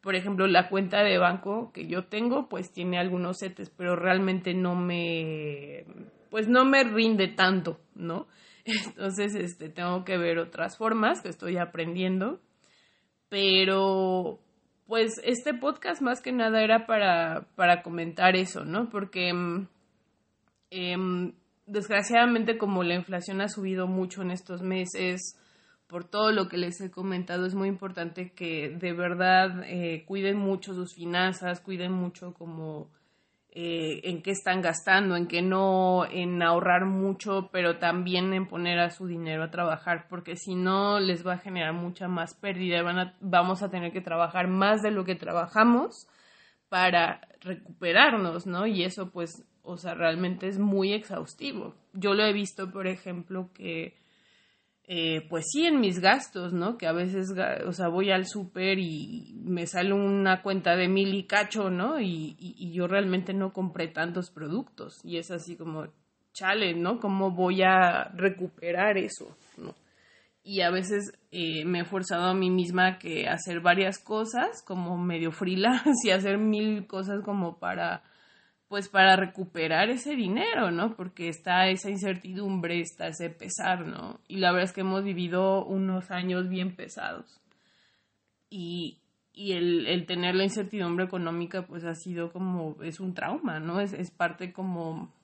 Por 0.00 0.14
ejemplo, 0.14 0.46
la 0.46 0.68
cuenta 0.68 1.02
de 1.02 1.18
banco 1.18 1.72
que 1.72 1.86
yo 1.86 2.04
tengo, 2.04 2.48
pues 2.48 2.72
tiene 2.72 2.98
algunos 2.98 3.38
CETES, 3.40 3.70
pero 3.70 3.96
realmente 3.96 4.54
no 4.54 4.76
me, 4.76 5.84
pues 6.30 6.48
no 6.48 6.64
me 6.64 6.84
rinde 6.84 7.28
tanto, 7.28 7.80
¿no? 7.94 8.26
Entonces, 8.64 9.34
este, 9.34 9.68
tengo 9.68 10.04
que 10.04 10.18
ver 10.18 10.38
otras 10.38 10.76
formas 10.76 11.22
que 11.22 11.28
estoy 11.28 11.56
aprendiendo, 11.56 12.40
pero 13.28 14.40
pues 14.86 15.20
este 15.22 15.52
podcast 15.52 16.00
más 16.00 16.22
que 16.22 16.32
nada 16.32 16.62
era 16.62 16.86
para, 16.86 17.46
para 17.56 17.82
comentar 17.82 18.36
eso, 18.36 18.64
¿no? 18.64 18.88
Porque 18.88 19.32
eh, 20.70 20.96
desgraciadamente 21.66 22.56
como 22.56 22.82
la 22.82 22.94
inflación 22.94 23.40
ha 23.42 23.48
subido 23.48 23.86
mucho 23.86 24.22
en 24.22 24.30
estos 24.30 24.62
meses, 24.62 25.38
por 25.86 26.04
todo 26.04 26.32
lo 26.32 26.48
que 26.48 26.58
les 26.58 26.80
he 26.80 26.90
comentado, 26.90 27.46
es 27.46 27.54
muy 27.54 27.68
importante 27.68 28.32
que 28.34 28.70
de 28.70 28.92
verdad 28.92 29.62
eh, 29.64 30.04
cuiden 30.06 30.36
mucho 30.36 30.74
sus 30.74 30.94
finanzas, 30.94 31.60
cuiden 31.60 31.92
mucho 31.92 32.34
como 32.34 32.90
eh, 33.50 34.00
en 34.04 34.22
qué 34.22 34.30
están 34.30 34.62
gastando, 34.62 35.16
en 35.16 35.26
qué 35.26 35.42
no, 35.42 36.04
en 36.10 36.42
ahorrar 36.42 36.84
mucho, 36.84 37.48
pero 37.52 37.78
también 37.78 38.32
en 38.32 38.46
poner 38.46 38.78
a 38.78 38.90
su 38.90 39.06
dinero 39.06 39.42
a 39.42 39.50
trabajar, 39.50 40.06
porque 40.08 40.36
si 40.36 40.54
no 40.54 41.00
les 41.00 41.26
va 41.26 41.34
a 41.34 41.38
generar 41.38 41.72
mucha 41.72 42.08
más 42.08 42.34
pérdida, 42.34 42.82
van 42.82 42.98
a, 42.98 43.16
vamos 43.20 43.62
a 43.62 43.70
tener 43.70 43.92
que 43.92 44.00
trabajar 44.00 44.48
más 44.48 44.82
de 44.82 44.90
lo 44.90 45.04
que 45.04 45.14
trabajamos 45.14 46.08
para 46.68 47.20
recuperarnos, 47.40 48.46
¿no? 48.46 48.66
Y 48.66 48.84
eso 48.84 49.10
pues 49.10 49.44
o 49.68 49.76
sea, 49.76 49.94
realmente 49.94 50.48
es 50.48 50.58
muy 50.58 50.94
exhaustivo. 50.94 51.74
Yo 51.92 52.14
lo 52.14 52.24
he 52.24 52.32
visto, 52.32 52.70
por 52.70 52.86
ejemplo, 52.86 53.50
que, 53.52 53.98
eh, 54.90 55.26
pues 55.28 55.44
sí, 55.52 55.66
en 55.66 55.80
mis 55.80 56.00
gastos, 56.00 56.54
¿no? 56.54 56.78
Que 56.78 56.86
a 56.86 56.92
veces, 56.92 57.34
o 57.66 57.72
sea, 57.72 57.88
voy 57.88 58.10
al 58.10 58.26
súper 58.26 58.78
y 58.78 59.34
me 59.44 59.66
sale 59.66 59.92
una 59.92 60.40
cuenta 60.40 60.76
de 60.76 60.88
mil 60.88 61.12
y 61.12 61.24
cacho, 61.24 61.68
¿no? 61.68 62.00
Y, 62.00 62.36
y, 62.38 62.72
yo 62.72 62.86
realmente 62.86 63.34
no 63.34 63.52
compré 63.52 63.88
tantos 63.88 64.30
productos. 64.30 64.98
Y 65.04 65.18
es 65.18 65.30
así 65.30 65.56
como, 65.56 65.88
chale, 66.32 66.72
¿no? 66.72 67.00
¿Cómo 67.00 67.32
voy 67.32 67.60
a 67.62 68.04
recuperar 68.14 68.96
eso, 68.96 69.36
¿no? 69.58 69.74
Y 70.42 70.62
a 70.62 70.70
veces 70.70 71.12
eh, 71.32 71.66
me 71.66 71.80
he 71.80 71.84
forzado 71.84 72.24
a 72.24 72.34
mí 72.34 72.48
misma 72.48 72.98
que 72.98 73.28
hacer 73.28 73.60
varias 73.60 73.98
cosas, 73.98 74.62
como 74.64 74.96
medio 74.96 75.32
freelance 75.32 75.92
y 76.08 76.12
hacer 76.12 76.38
mil 76.38 76.86
cosas 76.86 77.22
como 77.22 77.58
para 77.58 78.04
pues 78.68 78.88
para 78.88 79.16
recuperar 79.16 79.88
ese 79.88 80.14
dinero, 80.14 80.70
¿no? 80.70 80.94
Porque 80.94 81.28
está 81.28 81.68
esa 81.68 81.90
incertidumbre, 81.90 82.80
está 82.80 83.08
ese 83.08 83.30
pesar, 83.30 83.86
¿no? 83.86 84.20
Y 84.28 84.36
la 84.36 84.52
verdad 84.52 84.68
es 84.68 84.74
que 84.74 84.82
hemos 84.82 85.02
vivido 85.02 85.64
unos 85.64 86.10
años 86.10 86.48
bien 86.48 86.76
pesados. 86.76 87.40
Y, 88.50 88.98
y 89.32 89.52
el, 89.52 89.86
el, 89.86 90.04
tener 90.04 90.34
la 90.34 90.44
incertidumbre 90.44 91.06
económica, 91.06 91.66
pues 91.66 91.84
ha 91.84 91.94
sido 91.94 92.30
como, 92.30 92.76
es 92.82 93.00
un 93.00 93.14
trauma, 93.14 93.58
¿no? 93.58 93.80
Es, 93.80 93.94
es 93.94 94.10
parte 94.10 94.52
como, 94.52 95.14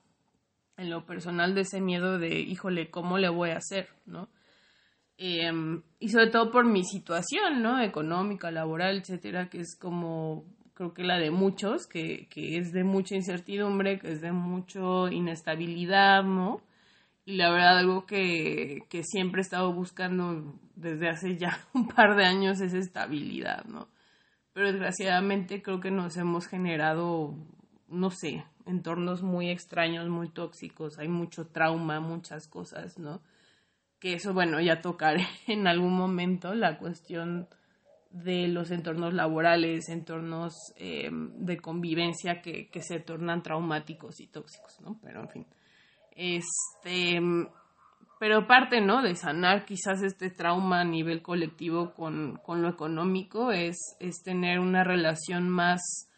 en 0.77 0.89
lo 0.89 1.05
personal, 1.05 1.53
de 1.53 1.61
ese 1.61 1.81
miedo 1.81 2.17
de, 2.17 2.39
híjole, 2.39 2.89
¿cómo 2.89 3.19
le 3.19 3.29
voy 3.29 3.51
a 3.51 3.57
hacer, 3.57 3.89
¿no? 4.07 4.27
Em, 5.17 5.83
y 5.99 6.09
sobre 6.09 6.27
todo 6.27 6.51
por 6.51 6.65
mi 6.65 6.83
situación, 6.83 7.61
¿no? 7.61 7.79
Económica, 7.79 8.51
laboral, 8.51 8.97
etcétera, 8.97 9.49
que 9.49 9.59
es 9.59 9.77
como, 9.79 10.45
creo 10.75 10.93
que 10.93 11.03
la 11.03 11.17
de 11.17 11.31
muchos, 11.31 11.87
que, 11.87 12.27
que 12.29 12.57
es 12.57 12.71
de 12.73 12.83
mucha 12.83 13.15
incertidumbre, 13.15 13.97
que 13.97 14.11
es 14.11 14.21
de 14.21 14.31
mucha 14.31 15.11
inestabilidad, 15.11 16.23
¿no? 16.23 16.61
Y 17.25 17.37
la 17.37 17.49
verdad, 17.49 17.79
algo 17.79 18.05
que, 18.05 18.83
que 18.89 19.03
siempre 19.03 19.41
he 19.41 19.41
estado 19.41 19.73
buscando 19.73 20.53
desde 20.75 21.09
hace 21.09 21.37
ya 21.37 21.59
un 21.73 21.87
par 21.87 22.15
de 22.15 22.25
años 22.25 22.61
es 22.61 22.73
estabilidad, 22.73 23.65
¿no? 23.65 23.87
Pero 24.53 24.67
desgraciadamente 24.71 25.61
creo 25.61 25.79
que 25.79 25.91
nos 25.91 26.17
hemos 26.17 26.47
generado, 26.47 27.33
no 27.87 28.11
sé, 28.11 28.45
entornos 28.65 29.23
muy 29.23 29.49
extraños, 29.49 30.09
muy 30.09 30.29
tóxicos, 30.29 30.99
hay 30.99 31.07
mucho 31.07 31.47
trauma, 31.47 31.99
muchas 31.99 32.47
cosas, 32.47 32.99
¿no? 32.99 33.21
Que 33.99 34.13
eso, 34.13 34.33
bueno, 34.33 34.59
ya 34.59 34.81
tocaré 34.81 35.25
en 35.47 35.67
algún 35.67 35.93
momento 35.93 36.53
la 36.53 36.77
cuestión 36.77 37.47
de 38.15 38.47
los 38.47 38.71
entornos 38.71 39.13
laborales, 39.13 39.89
entornos 39.89 40.53
eh, 40.77 41.09
de 41.11 41.57
convivencia 41.57 42.41
que, 42.41 42.69
que, 42.69 42.81
se 42.81 43.01
tornan 43.01 43.43
traumáticos 43.43 44.21
y 44.21 44.27
tóxicos, 44.27 44.79
¿no? 44.79 44.97
Pero 45.03 45.21
en 45.21 45.29
fin. 45.29 45.47
Este, 46.11 47.19
pero 48.17 48.47
parte, 48.47 48.79
¿no? 48.79 49.01
De 49.01 49.15
sanar 49.15 49.65
quizás 49.65 50.01
este 50.01 50.29
trauma 50.29 50.79
a 50.81 50.85
nivel 50.85 51.21
colectivo 51.21 51.93
con, 51.93 52.37
con 52.37 52.61
lo 52.61 52.69
económico 52.69 53.51
es, 53.51 53.97
es 53.99 54.23
tener 54.23 54.59
una 54.59 54.85
relación 54.85 55.49
más 55.49 56.09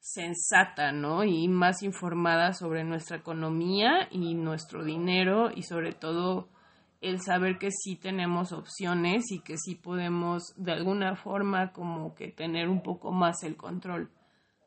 sensata, 0.00 0.90
¿no? 0.90 1.22
Y 1.22 1.46
más 1.46 1.84
informada 1.84 2.54
sobre 2.54 2.82
nuestra 2.82 3.18
economía 3.18 4.08
y 4.10 4.34
nuestro 4.34 4.84
dinero 4.84 5.50
y 5.54 5.62
sobre 5.62 5.92
todo 5.92 6.48
el 7.08 7.20
saber 7.20 7.58
que 7.58 7.70
sí 7.70 7.96
tenemos 7.96 8.52
opciones 8.52 9.30
y 9.30 9.40
que 9.40 9.58
sí 9.58 9.76
podemos 9.76 10.54
de 10.56 10.72
alguna 10.72 11.14
forma 11.14 11.72
como 11.72 12.14
que 12.14 12.28
tener 12.28 12.68
un 12.68 12.82
poco 12.82 13.12
más 13.12 13.44
el 13.44 13.56
control. 13.56 14.10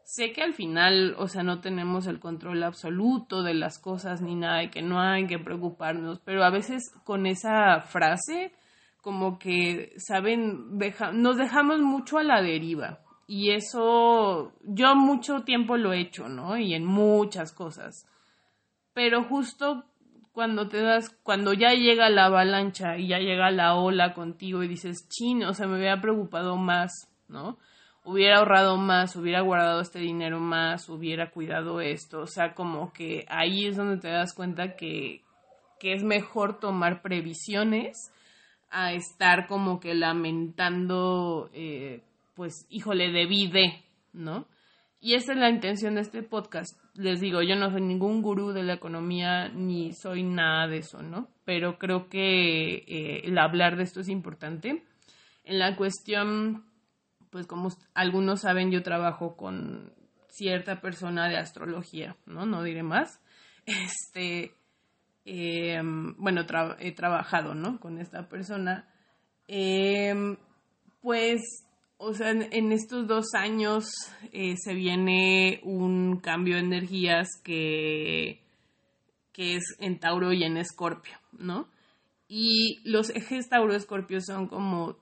Sé 0.06 0.32
que 0.32 0.42
al 0.42 0.54
final, 0.54 1.16
o 1.20 1.28
sea, 1.28 1.44
no 1.44 1.60
tenemos 1.60 2.08
el 2.08 2.20
control 2.20 2.64
absoluto 2.64 3.44
de 3.44 3.54
las 3.54 3.78
cosas 3.78 4.22
ni 4.22 4.36
nada 4.36 4.64
y 4.64 4.70
que 4.70 4.82
no 4.82 5.00
hay 5.00 5.28
que 5.28 5.38
preocuparnos, 5.38 6.20
pero 6.26 6.44
a 6.44 6.50
veces 6.50 6.92
con 7.04 7.26
esa 7.26 7.82
frase 7.82 8.54
como 9.02 9.38
que, 9.38 9.94
saben, 9.98 10.78
nos 11.14 11.38
dejamos 11.38 11.80
mucho 11.80 12.18
a 12.18 12.24
la 12.24 12.42
deriva. 12.42 13.00
Y 13.28 13.52
eso 13.52 14.54
yo 14.64 14.96
mucho 14.96 15.44
tiempo 15.44 15.78
lo 15.78 15.94
he 15.94 16.02
hecho, 16.02 16.28
¿no? 16.30 16.58
Y 16.58 16.74
en 16.74 16.86
muchas 16.86 17.54
cosas. 17.54 18.08
Pero 18.94 19.24
justo 19.26 19.86
cuando 20.40 20.70
te 20.70 20.82
das, 20.82 21.10
cuando 21.22 21.52
ya 21.52 21.74
llega 21.74 22.10
la 22.10 22.28
avalancha 22.28 22.98
y 22.98 23.10
ya 23.10 23.20
llega 23.20 23.52
la 23.52 23.76
ola 23.76 24.14
contigo 24.14 24.64
y 24.64 24.70
dices, 24.70 25.10
chino, 25.10 25.50
o 25.50 25.54
sea, 25.54 25.68
me 25.68 25.76
hubiera 25.76 26.00
preocupado 26.00 26.56
más, 26.56 27.10
¿no? 27.28 27.58
Hubiera 28.06 28.38
ahorrado 28.38 28.78
más, 28.78 29.18
hubiera 29.18 29.42
guardado 29.42 29.82
este 29.82 30.00
dinero 30.00 30.40
más, 30.40 30.88
hubiera 30.88 31.32
cuidado 31.32 31.82
esto, 31.82 32.22
o 32.22 32.26
sea, 32.26 32.54
como 32.54 32.94
que 32.94 33.26
ahí 33.28 33.66
es 33.66 33.76
donde 33.76 33.98
te 33.98 34.08
das 34.08 34.34
cuenta 34.34 34.78
que, 34.78 35.24
que 35.78 35.92
es 35.92 36.06
mejor 36.06 36.58
tomar 36.62 37.02
previsiones 37.02 38.14
a 38.72 38.94
estar 38.94 39.46
como 39.46 39.82
que 39.82 39.94
lamentando, 39.94 41.50
eh, 41.52 42.02
pues, 42.36 42.66
híjole, 42.70 43.12
debí 43.12 43.50
de, 43.52 43.84
¿no? 44.14 44.48
Y 45.02 45.16
esa 45.16 45.34
es 45.34 45.38
la 45.38 45.50
intención 45.50 45.96
de 45.96 46.02
este 46.02 46.24
podcast. 46.24 46.79
Les 46.96 47.20
digo, 47.20 47.42
yo 47.42 47.56
no 47.56 47.72
soy 47.72 47.82
ningún 47.82 48.22
gurú 48.22 48.52
de 48.52 48.64
la 48.64 48.74
economía 48.74 49.50
ni 49.50 49.94
soy 49.94 50.24
nada 50.24 50.68
de 50.68 50.78
eso, 50.78 51.02
¿no? 51.02 51.30
Pero 51.46 51.78
creo 51.78 52.10
que 52.10 52.84
eh, 52.88 53.22
el 53.26 53.38
hablar 53.38 53.78
de 53.78 53.84
esto 53.84 54.02
es 54.02 54.10
importante. 54.10 54.84
En 55.44 55.60
la 55.60 55.76
cuestión, 55.76 56.66
pues 57.30 57.48
como 57.48 57.70
algunos 57.94 58.42
saben, 58.42 58.72
yo 58.72 58.84
trabajo 58.84 59.38
con 59.38 59.94
cierta 60.28 60.82
persona 60.82 61.28
de 61.28 61.38
astrología, 61.38 62.16
¿no? 62.26 62.46
No 62.46 62.64
diré 62.64 62.84
más. 62.84 63.22
Este, 63.66 64.56
em, 65.26 66.16
bueno, 66.18 66.42
he 66.80 66.92
trabajado, 66.92 67.54
¿no? 67.54 67.80
Con 67.80 68.00
esta 68.00 68.28
persona. 68.28 68.88
Em, 69.48 70.38
pues 71.02 71.69
o 72.02 72.14
sea, 72.14 72.32
en, 72.32 72.72
estos 72.72 73.08
dos 73.08 73.34
años 73.34 73.86
eh, 74.32 74.56
se 74.58 74.74
viene 74.74 75.60
un 75.64 76.22
cambio 76.22 76.56
de 76.56 76.62
energías 76.62 77.28
que, 77.44 78.42
que 79.34 79.58
es 79.58 79.76
en 79.80 80.00
Tauro 80.00 80.32
y 80.32 80.44
en 80.44 80.56
Escorpio, 80.56 81.18
¿no? 81.34 81.68
Y 82.30 82.80
los 82.90 83.10
ejes 83.10 83.50
Tauro-Escorpio 83.50 84.22
son 84.22 84.48
como 84.48 84.96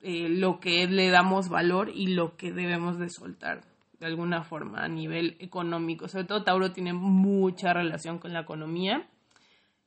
eh, 0.00 0.28
lo 0.30 0.58
que 0.58 0.86
le 0.86 1.10
damos 1.10 1.50
valor 1.50 1.90
y 1.94 2.14
lo 2.14 2.36
que 2.36 2.50
debemos 2.50 2.98
de 2.98 3.10
soltar 3.10 3.64
de 4.00 4.06
alguna 4.06 4.42
forma 4.42 4.82
a 4.84 4.88
nivel 4.88 5.36
económico. 5.40 6.08
Sobre 6.08 6.24
todo 6.24 6.44
Tauro 6.44 6.72
tiene 6.72 6.94
mucha 6.94 7.74
relación 7.74 8.18
con 8.18 8.32
la 8.32 8.40
economía. 8.40 9.06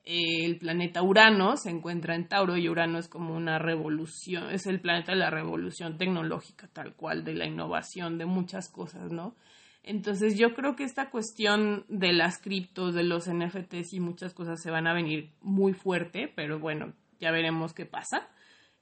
El 0.03 0.57
planeta 0.57 1.03
Urano 1.03 1.57
se 1.57 1.69
encuentra 1.69 2.15
en 2.15 2.27
Tauro 2.27 2.57
y 2.57 2.67
Urano 2.67 2.97
es 2.97 3.07
como 3.07 3.35
una 3.35 3.59
revolución, 3.59 4.49
es 4.51 4.65
el 4.65 4.81
planeta 4.81 5.11
de 5.11 5.19
la 5.19 5.29
revolución 5.29 5.97
tecnológica, 5.97 6.67
tal 6.67 6.95
cual, 6.95 7.23
de 7.23 7.35
la 7.35 7.45
innovación, 7.45 8.17
de 8.17 8.25
muchas 8.25 8.69
cosas, 8.69 9.11
¿no? 9.11 9.35
Entonces 9.83 10.37
yo 10.37 10.53
creo 10.53 10.75
que 10.75 10.83
esta 10.83 11.09
cuestión 11.09 11.85
de 11.87 12.13
las 12.13 12.39
criptos, 12.39 12.93
de 12.93 13.03
los 13.03 13.27
NFTs 13.27 13.93
y 13.93 13.99
muchas 13.99 14.33
cosas 14.33 14.61
se 14.61 14.71
van 14.71 14.87
a 14.87 14.93
venir 14.93 15.31
muy 15.41 15.73
fuerte, 15.73 16.31
pero 16.35 16.59
bueno, 16.59 16.93
ya 17.19 17.31
veremos 17.31 17.73
qué 17.73 17.85
pasa. 17.85 18.27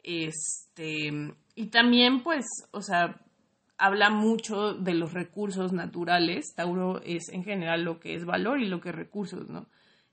Este, 0.03 1.09
y 1.55 1.67
también 1.67 2.21
pues, 2.21 2.45
o 2.71 2.81
sea, 2.81 3.21
habla 3.77 4.09
mucho 4.09 4.73
de 4.73 4.93
los 4.93 5.13
recursos 5.13 5.71
naturales. 5.71 6.53
Tauro 6.55 7.01
es 7.03 7.29
en 7.29 7.43
general 7.43 7.83
lo 7.83 7.99
que 7.99 8.15
es 8.15 8.25
valor 8.25 8.59
y 8.59 8.67
lo 8.67 8.81
que 8.81 8.89
es 8.89 8.95
recursos, 8.95 9.49
¿no? 9.49 9.67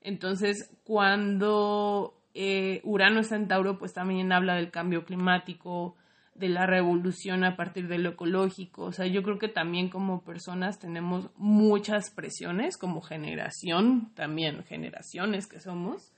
Entonces, 0.07 0.71
cuando 0.85 2.15
eh, 2.33 2.81
Urano 2.85 3.19
está 3.19 3.35
en 3.35 3.49
pues 3.77 3.93
también 3.93 4.33
habla 4.33 4.55
del 4.55 4.71
cambio 4.71 5.05
climático, 5.05 5.97
de 6.37 6.49
la 6.49 6.65
revolución 6.65 7.43
a 7.43 7.57
partir 7.57 7.89
de 7.89 7.99
lo 7.99 8.11
ecológico. 8.11 8.85
O 8.85 8.93
sea, 8.93 9.07
yo 9.07 9.25
creo 9.25 9.41
que 9.41 9.49
también 9.49 9.89
como 9.89 10.23
personas 10.23 10.79
tenemos 10.79 11.31
muchas 11.37 12.11
presiones, 12.15 12.79
como 12.79 13.01
generación, 13.01 14.13
también 14.15 14.63
generaciones 14.63 15.49
que 15.49 15.59
somos, 15.59 16.13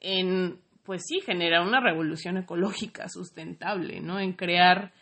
en, 0.00 0.58
pues 0.82 1.02
sí, 1.06 1.20
generar 1.20 1.64
una 1.64 1.78
revolución 1.78 2.36
ecológica 2.36 3.08
sustentable, 3.08 4.00
¿no? 4.00 4.18
En 4.18 4.32
crear, 4.32 4.92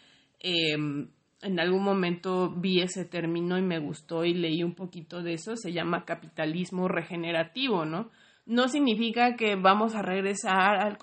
em, 0.40 1.08
en 1.42 1.60
algún 1.60 1.84
momento 1.84 2.50
vi 2.50 2.80
ese 2.80 3.04
término 3.04 3.58
y 3.58 3.62
me 3.62 3.78
gustó 3.78 4.24
y 4.24 4.34
leí 4.34 4.62
un 4.62 4.74
poquito 4.74 5.22
de 5.22 5.34
eso, 5.34 5.56
se 5.56 5.72
llama 5.72 6.04
capitalismo 6.04 6.88
regenerativo, 6.88 7.84
¿no? 7.84 8.10
no 8.48 8.66
significa 8.68 9.36
que 9.36 9.56
vamos 9.56 9.94
a 9.94 10.00
regresar 10.00 10.76
al, 10.76 10.96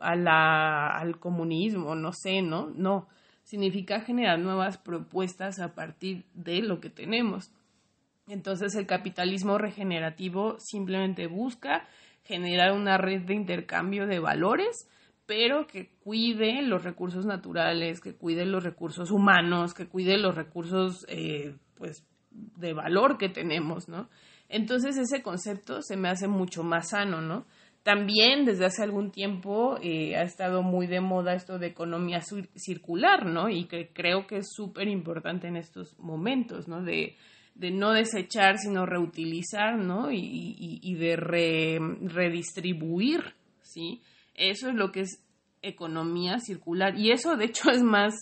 al, 0.00 0.28
al 0.28 1.20
comunismo, 1.20 1.94
no 1.94 2.12
sé, 2.14 2.40
¿no? 2.40 2.70
No, 2.74 3.06
significa 3.44 4.00
generar 4.00 4.38
nuevas 4.38 4.78
propuestas 4.78 5.60
a 5.60 5.74
partir 5.74 6.24
de 6.32 6.62
lo 6.62 6.80
que 6.80 6.88
tenemos. 6.88 7.52
Entonces 8.28 8.74
el 8.76 8.86
capitalismo 8.86 9.58
regenerativo 9.58 10.56
simplemente 10.58 11.26
busca 11.26 11.86
generar 12.24 12.72
una 12.72 12.96
red 12.96 13.22
de 13.22 13.34
intercambio 13.34 14.06
de 14.06 14.18
valores, 14.18 14.88
pero 15.28 15.66
que 15.66 15.90
cuide 16.02 16.62
los 16.62 16.84
recursos 16.84 17.26
naturales, 17.26 18.00
que 18.00 18.14
cuide 18.14 18.46
los 18.46 18.64
recursos 18.64 19.10
humanos, 19.10 19.74
que 19.74 19.86
cuide 19.86 20.16
los 20.16 20.34
recursos 20.34 21.04
eh, 21.06 21.54
pues, 21.76 22.02
de 22.30 22.72
valor 22.72 23.18
que 23.18 23.28
tenemos, 23.28 23.90
¿no? 23.90 24.08
Entonces 24.48 24.96
ese 24.96 25.22
concepto 25.22 25.82
se 25.82 25.98
me 25.98 26.08
hace 26.08 26.28
mucho 26.28 26.62
más 26.62 26.88
sano, 26.88 27.20
¿no? 27.20 27.44
También 27.82 28.46
desde 28.46 28.64
hace 28.64 28.82
algún 28.82 29.10
tiempo 29.10 29.76
eh, 29.82 30.16
ha 30.16 30.22
estado 30.22 30.62
muy 30.62 30.86
de 30.86 31.02
moda 31.02 31.34
esto 31.34 31.58
de 31.58 31.66
economía 31.66 32.22
circular, 32.54 33.26
¿no? 33.26 33.50
Y 33.50 33.66
que 33.66 33.90
creo 33.92 34.26
que 34.26 34.38
es 34.38 34.46
súper 34.50 34.88
importante 34.88 35.46
en 35.46 35.56
estos 35.56 35.98
momentos, 35.98 36.68
¿no? 36.68 36.82
De, 36.82 37.16
de, 37.54 37.70
no 37.70 37.92
desechar, 37.92 38.56
sino 38.56 38.86
reutilizar, 38.86 39.76
¿no? 39.76 40.10
Y, 40.10 40.94
de 40.94 41.16
redistribuir, 41.16 43.34
¿sí? 43.60 44.00
Eso 44.38 44.68
es 44.68 44.74
lo 44.74 44.92
que 44.92 45.00
es 45.00 45.24
economía 45.62 46.38
circular. 46.38 46.98
Y 46.98 47.10
eso, 47.10 47.36
de 47.36 47.46
hecho, 47.46 47.70
es 47.70 47.82
más 47.82 48.14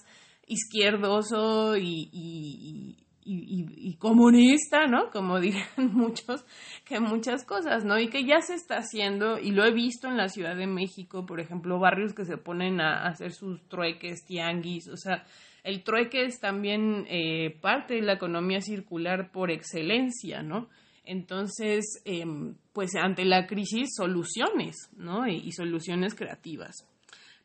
izquierdoso 0.47 1.77
y, 1.77 2.09
y, 2.13 3.97
comunista, 3.99 4.87
¿no? 4.87 5.11
Como 5.11 5.41
dirían 5.41 5.93
muchos, 5.93 6.45
que 6.85 7.01
muchas 7.01 7.45
cosas, 7.45 7.85
¿no? 7.85 7.99
Y 7.99 8.09
que 8.09 8.25
ya 8.25 8.41
se 8.41 8.55
está 8.55 8.77
haciendo, 8.77 9.39
y 9.39 9.51
lo 9.51 9.65
he 9.65 9.73
visto 9.73 10.09
en 10.09 10.17
la 10.17 10.29
Ciudad 10.29 10.57
de 10.57 10.67
México, 10.67 11.27
por 11.27 11.41
ejemplo, 11.41 11.79
barrios 11.79 12.15
que 12.15 12.25
se 12.25 12.37
ponen 12.37 12.81
a, 12.81 13.09
hacer 13.09 13.33
sus 13.33 13.67
trueques, 13.69 14.25
tianguis, 14.27 14.89
o 14.89 14.97
sea, 14.97 15.25
el 15.65 15.83
trueque 15.83 16.27
es 16.27 16.39
también 16.39 17.07
eh, 17.09 17.59
parte 17.61 17.95
de 17.95 18.03
la 18.03 18.13
economía 18.13 18.61
circular 18.61 19.33
por 19.33 19.51
excelencia, 19.51 20.43
¿no? 20.43 20.69
Entonces, 21.05 22.03
em, 22.05 22.55
pues 22.77 22.95
ante 22.95 23.25
la 23.25 23.47
crisis, 23.47 23.95
soluciones, 23.97 24.91
¿no? 24.99 25.27
y 25.27 25.51
soluciones 25.53 26.15
creativas. 26.15 26.87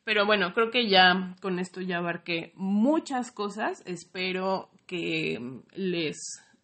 Pero 0.04 0.26
bueno, 0.26 0.52
creo 0.52 0.70
que 0.70 0.90
ya 0.90 1.34
con 1.40 1.58
esto 1.58 1.80
ya 1.80 1.96
abarqué 1.96 2.52
muchas 2.54 3.32
cosas. 3.32 3.82
Espero 3.86 4.68
que 4.86 5.40
les 5.74 6.18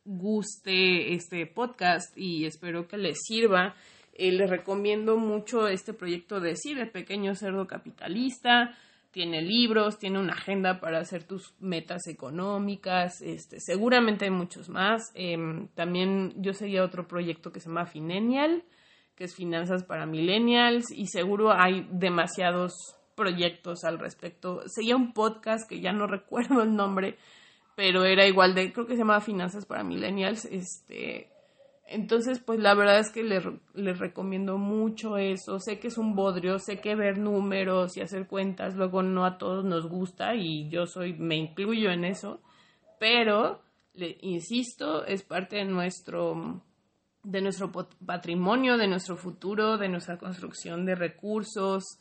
guste 0.05 1.15
este 1.15 1.47
podcast 1.47 2.13
y 2.15 2.45
espero 2.45 2.87
que 2.89 2.99
les 2.99 3.17
sirva. 3.23 3.75
Eh, 4.13 4.33
les 4.33 4.51
recomiendo 4.51 5.17
mucho 5.17 5.67
este 5.67 5.95
proyecto 5.95 6.39
de 6.39 6.55
sí, 6.55 6.75
de 6.75 6.85
Pequeño 6.85 7.35
Cerdo 7.37 7.67
Capitalista. 7.67 8.77
Tiene 9.11 9.43
libros, 9.43 9.99
tiene 9.99 10.19
una 10.19 10.35
agenda 10.35 10.81
para 10.81 10.99
hacer 10.99 11.25
tus 11.25 11.55
metas 11.61 12.07
económicas. 12.09 13.23
Este, 13.23 13.59
seguramente 13.59 14.27
hay 14.27 14.31
muchos 14.31 14.69
más. 14.69 15.11
Em, 15.15 15.69
también 15.69 16.35
yo 16.37 16.53
seguía 16.53 16.85
otro 16.85 17.09
proyecto 17.09 17.51
que 17.51 17.61
se 17.61 17.69
llama 17.69 17.87
Finenial, 17.87 18.65
que 19.15 19.25
es 19.25 19.35
Finanzas 19.35 19.85
para 19.85 20.07
Millennials. 20.07 20.91
Y 20.91 21.07
seguro 21.07 21.53
hay 21.53 21.89
demasiados 21.91 22.97
proyectos 23.15 23.85
al 23.85 23.99
respecto. 23.99 24.63
Seguía 24.67 24.97
un 24.97 25.13
podcast 25.13 25.69
que 25.69 25.81
ya 25.81 25.93
no 25.93 26.07
recuerdo 26.09 26.63
el 26.63 26.77
nombre, 26.77 27.17
pero 27.75 28.05
era 28.05 28.27
igual 28.27 28.55
de, 28.55 28.73
creo 28.73 28.87
que 28.87 28.93
se 28.93 29.01
llamaba 29.01 29.21
Finanzas 29.21 29.65
para 29.65 29.85
Millennials. 29.85 30.45
Este, 30.45 31.31
entonces, 31.89 32.41
pues 32.41 32.61
la 32.61 32.75
verdad 32.75 33.01
es 33.01 33.11
que 33.11 33.23
les, 33.23 33.45
les 33.75 33.99
recomiendo 33.99 34.59
mucho 34.59 35.17
eso. 35.17 35.59
Sé 35.59 35.79
que 35.79 35.89
es 35.89 35.99
un 35.99 36.15
bodrio, 36.15 36.59
sé 36.59 36.81
que 36.81 36.95
ver 36.95 37.19
números 37.19 37.97
y 37.97 38.01
hacer 38.01 38.27
cuentas 38.27 38.75
luego 38.75 39.03
no 39.03 39.25
a 39.25 39.39
todos 39.39 39.65
nos 39.65 39.89
gusta 39.89 40.35
y 40.35 40.69
yo 40.69 40.87
soy, 40.87 41.15
me 41.15 41.37
incluyo 41.37 41.91
en 41.91 42.05
eso, 42.05 42.41
pero, 43.01 43.63
le 43.95 44.19
insisto, 44.21 45.05
es 45.05 45.23
parte 45.23 45.57
de 45.57 45.65
nuestro 45.65 46.63
de 47.25 47.43
nuestro 47.43 47.71
patrimonio, 48.07 48.79
de 48.79 48.87
nuestro 48.87 49.17
futuro, 49.17 49.77
de 49.77 49.89
nuestra 49.89 50.19
construcción 50.19 50.87
de 50.87 50.95
recursos, 50.95 51.99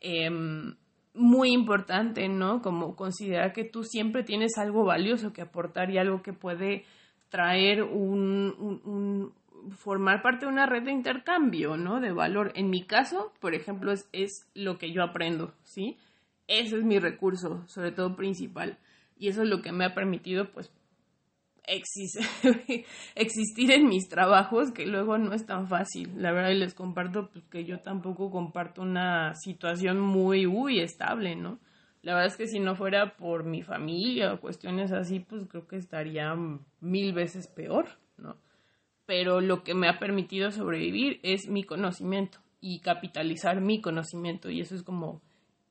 Em, 0.00 0.76
muy 1.14 1.52
importante, 1.52 2.28
¿no? 2.28 2.62
Como 2.62 2.94
considerar 2.94 3.52
que 3.52 3.64
tú 3.64 3.82
siempre 3.82 4.22
tienes 4.22 4.56
algo 4.56 4.84
valioso 4.84 5.32
que 5.32 5.42
aportar 5.42 5.90
y 5.90 5.98
algo 5.98 6.22
que 6.22 6.32
puede 6.32 6.84
traer 7.28 7.82
un, 7.82 9.32
formar 9.76 10.22
parte 10.22 10.46
de 10.46 10.52
una 10.52 10.66
red 10.66 10.84
de 10.84 10.92
intercambio, 10.92 11.76
¿no? 11.76 12.00
De 12.00 12.12
valor. 12.12 12.52
En 12.54 12.70
mi 12.70 12.86
caso, 12.86 13.32
por 13.40 13.54
ejemplo, 13.54 13.92
es, 14.12 14.48
lo 14.54 14.78
que 14.78 14.92
yo 14.92 15.02
aprendo, 15.02 15.54
¿sí? 15.64 15.98
Ese 16.46 16.78
es 16.78 16.84
mi 16.84 16.98
recurso, 16.98 17.66
sobre 17.66 17.92
todo 17.92 18.16
principal. 18.16 18.78
Y 19.18 19.28
eso 19.28 19.42
es 19.42 19.48
lo 19.48 19.60
que 19.60 19.72
me 19.72 19.84
ha 19.84 19.94
permitido, 19.94 20.50
pues, 20.52 20.72
existir 23.14 23.70
en 23.70 23.88
mis 23.88 24.08
trabajos, 24.08 24.72
que 24.72 24.86
luego 24.86 25.18
no 25.18 25.34
es 25.34 25.44
tan 25.44 25.68
fácil. 25.68 26.10
La 26.16 26.32
verdad, 26.32 26.50
y 26.50 26.58
les 26.58 26.72
comparto 26.72 27.28
pues, 27.30 27.44
que 27.44 27.64
yo 27.64 27.80
tampoco 27.80 28.30
comparto 28.30 28.80
una 28.80 29.34
situación 29.34 30.00
muy, 30.00 30.46
uy, 30.46 30.80
estable, 30.80 31.36
¿no? 31.36 31.58
La 32.02 32.14
verdad 32.14 32.28
es 32.28 32.36
que 32.36 32.46
si 32.46 32.60
no 32.60 32.76
fuera 32.76 33.16
por 33.16 33.44
mi 33.44 33.62
familia 33.62 34.32
o 34.32 34.40
cuestiones 34.40 34.92
así, 34.92 35.20
pues 35.20 35.46
creo 35.48 35.66
que 35.66 35.76
estaría 35.76 36.34
mil 36.80 37.12
veces 37.12 37.48
peor, 37.48 37.88
¿no? 38.16 38.36
Pero 39.06 39.40
lo 39.40 39.64
que 39.64 39.74
me 39.74 39.88
ha 39.88 39.98
permitido 39.98 40.50
sobrevivir 40.50 41.18
es 41.22 41.48
mi 41.48 41.64
conocimiento 41.64 42.38
y 42.60 42.80
capitalizar 42.80 43.60
mi 43.60 43.80
conocimiento 43.80 44.50
y 44.50 44.60
eso 44.60 44.74
es 44.74 44.82
como 44.82 45.22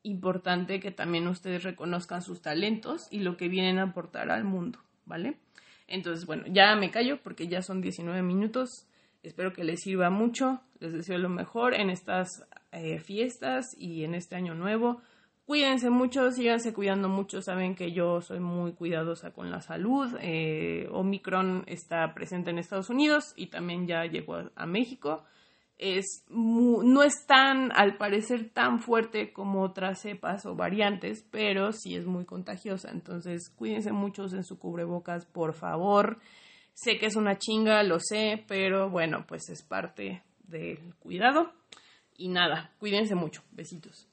importante 0.02 0.80
que 0.80 0.90
también 0.90 1.28
ustedes 1.28 1.62
reconozcan 1.62 2.22
sus 2.22 2.40
talentos 2.40 3.08
y 3.10 3.20
lo 3.20 3.36
que 3.36 3.48
vienen 3.48 3.78
a 3.78 3.84
aportar 3.84 4.30
al 4.30 4.44
mundo, 4.44 4.78
¿vale? 5.04 5.38
Entonces, 5.86 6.26
bueno, 6.26 6.44
ya 6.48 6.74
me 6.76 6.90
callo 6.90 7.22
porque 7.22 7.48
ya 7.48 7.62
son 7.62 7.80
19 7.80 8.22
minutos. 8.22 8.86
Espero 9.22 9.52
que 9.52 9.64
les 9.64 9.80
sirva 9.80 10.10
mucho. 10.10 10.60
Les 10.80 10.92
deseo 10.92 11.18
lo 11.18 11.28
mejor 11.28 11.74
en 11.74 11.90
estas 11.90 12.28
eh, 12.72 12.98
fiestas 13.00 13.66
y 13.76 14.04
en 14.04 14.14
este 14.14 14.36
año 14.36 14.54
nuevo. 14.54 15.00
Cuídense 15.48 15.88
mucho, 15.88 16.30
síganse 16.30 16.74
cuidando 16.74 17.08
mucho. 17.08 17.40
Saben 17.40 17.74
que 17.74 17.92
yo 17.92 18.20
soy 18.20 18.38
muy 18.38 18.74
cuidadosa 18.74 19.30
con 19.30 19.50
la 19.50 19.62
salud. 19.62 20.14
Eh, 20.20 20.86
Omicron 20.92 21.64
está 21.66 22.12
presente 22.12 22.50
en 22.50 22.58
Estados 22.58 22.90
Unidos 22.90 23.32
y 23.34 23.46
también 23.46 23.86
ya 23.86 24.04
llegó 24.04 24.42
a 24.54 24.66
México 24.66 25.24
es 25.78 26.26
no 26.28 27.02
es 27.02 27.24
tan, 27.26 27.72
al 27.72 27.96
parecer, 27.96 28.50
tan 28.50 28.80
fuerte 28.80 29.32
como 29.32 29.62
otras 29.62 30.02
cepas 30.02 30.44
o 30.44 30.54
variantes, 30.54 31.24
pero 31.30 31.72
sí 31.72 31.96
es 31.96 32.04
muy 32.04 32.26
contagiosa. 32.26 32.90
Entonces, 32.90 33.48
cuídense 33.48 33.90
muchos 33.90 34.34
en 34.34 34.44
su 34.44 34.58
cubrebocas, 34.58 35.24
por 35.24 35.54
favor. 35.54 36.18
Sé 36.74 36.98
que 36.98 37.06
es 37.06 37.16
una 37.16 37.38
chinga, 37.38 37.82
lo 37.84 38.00
sé, 38.00 38.44
pero 38.46 38.90
bueno, 38.90 39.24
pues 39.26 39.48
es 39.48 39.62
parte 39.62 40.22
del 40.42 40.94
cuidado. 40.98 41.52
Y 42.18 42.28
nada, 42.28 42.74
cuídense 42.78 43.14
mucho. 43.14 43.42
Besitos. 43.52 44.08